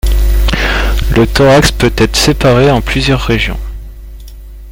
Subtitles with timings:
[1.15, 3.59] Le thorax peut être séparé en plusieurs régions.